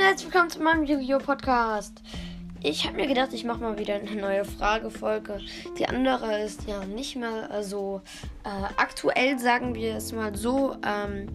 und 0.00 0.06
herzlich 0.06 0.32
willkommen 0.32 0.50
zu 0.50 0.62
meinem 0.62 0.84
Yu-Gi-Oh! 0.84 1.18
Podcast. 1.18 2.02
Ich 2.62 2.86
habe 2.86 2.96
mir 2.96 3.06
gedacht, 3.06 3.34
ich 3.34 3.44
mache 3.44 3.60
mal 3.60 3.78
wieder 3.78 3.96
eine 3.96 4.14
neue 4.14 4.46
Fragefolge. 4.46 5.40
Die 5.78 5.86
andere 5.86 6.40
ist 6.40 6.66
ja 6.66 6.86
nicht 6.86 7.16
mehr 7.16 7.62
so 7.62 8.00
äh, 8.44 8.72
aktuell, 8.78 9.38
sagen 9.38 9.74
wir 9.74 9.96
es 9.96 10.12
mal 10.12 10.34
so. 10.34 10.74
Ähm, 10.86 11.26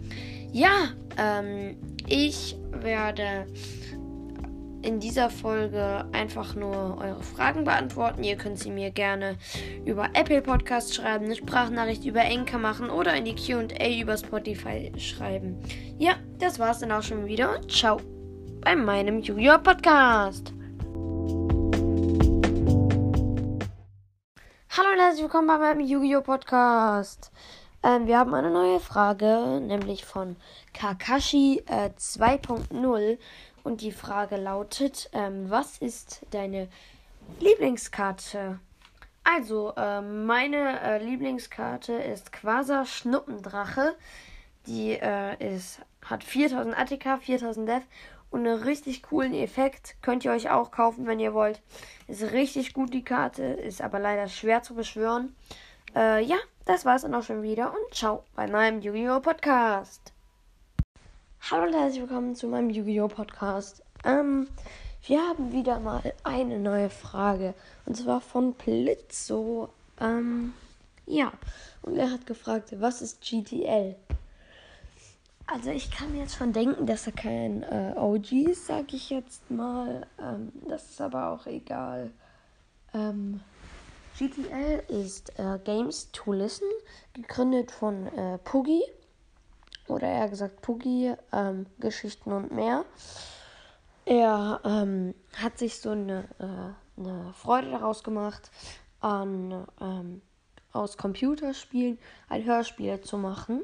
ja, 0.50 0.88
ähm, 1.16 1.76
ich 2.08 2.56
werde 2.72 3.46
in 4.82 4.98
dieser 4.98 5.30
Folge 5.30 6.04
einfach 6.12 6.56
nur 6.56 6.98
eure 6.98 7.22
Fragen 7.22 7.62
beantworten. 7.62 8.24
Ihr 8.24 8.36
könnt 8.36 8.58
sie 8.58 8.72
mir 8.72 8.90
gerne 8.90 9.36
über 9.84 10.08
Apple 10.14 10.42
Podcast 10.42 10.92
schreiben, 10.92 11.26
eine 11.26 11.36
Sprachnachricht 11.36 12.04
über 12.04 12.22
Enker 12.22 12.58
machen 12.58 12.90
oder 12.90 13.14
in 13.14 13.26
die 13.26 13.36
QA 13.36 14.00
über 14.00 14.16
Spotify 14.16 14.90
schreiben. 14.98 15.56
Ja, 15.98 16.14
das 16.38 16.58
war's 16.58 16.80
dann 16.80 16.90
auch 16.90 17.02
schon 17.02 17.26
wieder 17.26 17.54
und 17.54 17.70
ciao 17.70 18.00
bei 18.66 18.74
meinem 18.74 19.20
Yu-Gi-Oh! 19.20 19.58
Podcast. 19.58 20.52
Hallo 24.76 24.88
und 24.92 24.98
herzlich 24.98 25.22
willkommen 25.22 25.46
bei 25.46 25.58
meinem 25.58 25.86
Yu-Gi-Oh! 25.86 26.20
Podcast. 26.22 27.30
Ähm, 27.84 28.08
wir 28.08 28.18
haben 28.18 28.34
eine 28.34 28.50
neue 28.50 28.80
Frage, 28.80 29.60
nämlich 29.60 30.04
von 30.04 30.34
Kakashi 30.74 31.62
äh, 31.68 31.90
2.0 31.96 33.18
und 33.62 33.82
die 33.82 33.92
Frage 33.92 34.34
lautet, 34.34 35.10
ähm, 35.12 35.48
was 35.48 35.78
ist 35.78 36.26
deine 36.32 36.66
Lieblingskarte? 37.38 38.58
Also, 39.22 39.74
äh, 39.76 40.00
meine 40.00 40.80
äh, 40.80 41.04
Lieblingskarte 41.04 41.92
ist 41.92 42.32
Quasar 42.32 42.84
Schnuppendrache. 42.84 43.94
Die 44.66 44.92
äh, 44.92 45.54
ist, 45.54 45.80
hat 46.04 46.24
4000 46.24 46.76
ATK, 46.76 47.22
4000 47.22 47.68
Def 47.68 47.82
und 48.30 48.46
einen 48.46 48.62
richtig 48.62 49.04
coolen 49.04 49.32
Effekt. 49.32 49.96
Könnt 50.02 50.24
ihr 50.24 50.32
euch 50.32 50.50
auch 50.50 50.72
kaufen, 50.72 51.06
wenn 51.06 51.20
ihr 51.20 51.34
wollt. 51.34 51.62
Ist 52.08 52.32
richtig 52.32 52.74
gut 52.74 52.92
die 52.92 53.04
Karte, 53.04 53.44
ist 53.44 53.80
aber 53.80 54.00
leider 54.00 54.28
schwer 54.28 54.62
zu 54.62 54.74
beschwören. 54.74 55.34
Äh, 55.94 56.24
ja, 56.24 56.36
das 56.64 56.84
war's 56.84 57.02
dann 57.02 57.14
auch 57.14 57.22
schon 57.22 57.42
wieder 57.42 57.72
und 57.72 57.94
ciao 57.94 58.24
bei 58.34 58.48
meinem 58.48 58.80
Yu-Gi-Oh! 58.80 59.20
Podcast. 59.20 60.12
Hallo 61.48 61.68
und 61.68 61.74
herzlich 61.74 62.00
willkommen 62.00 62.34
zu 62.34 62.48
meinem 62.48 62.70
Yu-Gi-Oh! 62.70 63.06
Podcast. 63.06 63.84
Ähm, 64.04 64.48
wir 65.06 65.20
haben 65.20 65.52
wieder 65.52 65.78
mal 65.78 66.12
eine 66.24 66.58
neue 66.58 66.90
Frage. 66.90 67.54
Und 67.84 67.96
zwar 67.96 68.20
von 68.20 68.54
Blitzo. 68.54 69.68
Ähm, 70.00 70.54
ja. 71.06 71.32
Und 71.82 71.96
er 71.96 72.10
hat 72.10 72.26
gefragt, 72.26 72.74
was 72.80 73.00
ist 73.00 73.20
GTL? 73.20 73.94
Also 75.48 75.70
ich 75.70 75.92
kann 75.92 76.10
mir 76.12 76.22
jetzt 76.22 76.36
schon 76.36 76.52
denken, 76.52 76.86
dass 76.86 77.06
er 77.06 77.12
kein 77.12 77.62
äh, 77.62 77.94
OG 77.96 78.32
ist, 78.32 78.66
sag 78.66 78.92
ich 78.92 79.10
jetzt 79.10 79.48
mal. 79.48 80.06
Ähm, 80.20 80.52
das 80.68 80.90
ist 80.90 81.00
aber 81.00 81.30
auch 81.30 81.46
egal. 81.46 82.10
Ähm, 82.92 83.40
GTL 84.18 84.82
ist 84.88 85.38
äh, 85.38 85.58
Games 85.62 86.10
to 86.10 86.32
Listen, 86.32 86.68
gegründet 87.12 87.70
von 87.70 88.06
äh, 88.08 88.38
Puggy 88.38 88.82
oder 89.86 90.08
eher 90.08 90.28
gesagt 90.28 90.62
Puggy, 90.62 91.14
ähm, 91.32 91.66
Geschichten 91.78 92.32
und 92.32 92.50
mehr. 92.50 92.84
Er 94.04 94.60
ähm, 94.64 95.14
hat 95.36 95.58
sich 95.58 95.80
so 95.80 95.90
eine, 95.90 96.24
äh, 96.38 97.00
eine 97.00 97.32
Freude 97.34 97.70
daraus 97.70 98.02
gemacht, 98.02 98.50
an, 99.00 99.66
ähm, 99.80 100.22
aus 100.72 100.96
Computerspielen 100.96 101.98
ein 102.28 102.44
Hörspiel 102.44 103.00
zu 103.00 103.16
machen. 103.16 103.62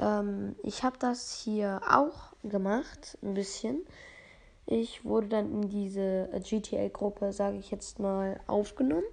Ähm, 0.00 0.56
ich 0.62 0.82
habe 0.82 0.96
das 0.98 1.40
hier 1.44 1.80
auch 1.88 2.32
gemacht, 2.42 3.18
ein 3.22 3.34
bisschen. 3.34 3.82
Ich 4.66 5.04
wurde 5.04 5.28
dann 5.28 5.50
in 5.50 5.68
diese 5.68 6.28
GTA-Gruppe, 6.48 7.32
sage 7.32 7.58
ich 7.58 7.70
jetzt 7.70 7.98
mal, 7.98 8.40
aufgenommen. 8.46 9.04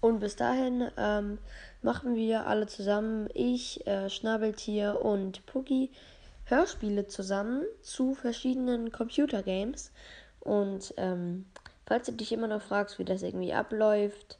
Und 0.00 0.20
bis 0.20 0.36
dahin 0.36 0.90
ähm, 0.98 1.38
machen 1.82 2.14
wir 2.14 2.46
alle 2.46 2.66
zusammen, 2.66 3.28
ich, 3.32 3.86
äh, 3.86 4.10
Schnabeltier 4.10 5.00
und 5.02 5.46
Puggy, 5.46 5.90
Hörspiele 6.44 7.06
zusammen 7.06 7.62
zu 7.80 8.14
verschiedenen 8.14 8.92
Computergames. 8.92 9.92
Und 10.40 10.92
ähm, 10.98 11.46
falls 11.86 12.06
du 12.06 12.12
dich 12.12 12.32
immer 12.32 12.48
noch 12.48 12.60
fragst, 12.60 12.98
wie 12.98 13.04
das 13.06 13.22
irgendwie 13.22 13.54
abläuft, 13.54 14.38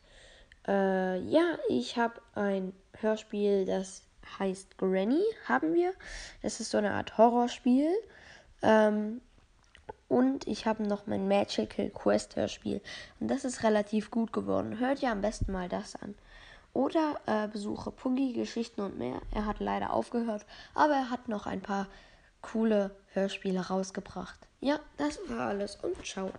äh, 0.68 1.18
ja, 1.20 1.58
ich 1.70 1.96
habe 1.96 2.20
ein 2.34 2.74
Hörspiel, 3.00 3.64
das 3.64 4.02
heißt 4.38 4.78
Granny, 4.78 5.22
haben 5.48 5.74
wir. 5.74 5.92
Das 6.42 6.60
ist 6.60 6.70
so 6.70 6.78
eine 6.78 6.92
Art 6.92 7.18
Horrorspiel. 7.18 7.90
Ähm, 8.62 9.20
und 10.08 10.46
ich 10.46 10.66
habe 10.66 10.82
noch 10.82 11.06
mein 11.06 11.28
Magical 11.28 11.90
Quest 11.90 12.36
Hörspiel. 12.36 12.80
Und 13.20 13.28
das 13.28 13.44
ist 13.44 13.62
relativ 13.62 14.10
gut 14.10 14.32
geworden. 14.32 14.78
Hört 14.78 15.00
ja 15.00 15.12
am 15.12 15.20
besten 15.20 15.52
mal 15.52 15.68
das 15.68 15.96
an. 15.96 16.14
Oder 16.72 17.20
äh, 17.26 17.48
besuche 17.48 17.90
Puggy 17.90 18.32
Geschichten 18.32 18.80
und 18.80 18.98
mehr. 18.98 19.20
Er 19.32 19.46
hat 19.46 19.60
leider 19.60 19.92
aufgehört, 19.92 20.44
aber 20.74 20.94
er 20.94 21.10
hat 21.10 21.28
noch 21.28 21.46
ein 21.46 21.60
paar 21.60 21.86
coole 22.42 22.90
Hörspiele 23.12 23.60
rausgebracht. 23.60 24.38
Ja, 24.60 24.80
das 24.96 25.18
war 25.28 25.48
alles 25.48 25.76
und 25.76 26.04
ciao. 26.04 26.30